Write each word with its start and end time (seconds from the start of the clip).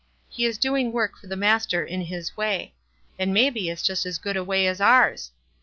He 0.29 0.45
is 0.45 0.57
doing 0.57 0.91
work 0.91 1.15
for 1.15 1.27
the 1.27 1.35
Master 1.35 1.85
in 1.85 2.01
his 2.01 2.35
way; 2.35 2.73
and 3.19 3.31
may 3.31 3.51
be 3.51 3.69
it's 3.69 3.83
just 3.83 4.03
as 4.03 4.17
good 4.17 4.35
a 4.35 4.43
way 4.43 4.65
as 4.65 4.81
ours. 4.81 5.29